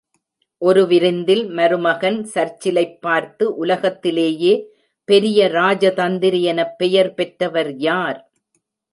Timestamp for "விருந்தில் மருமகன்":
0.87-2.29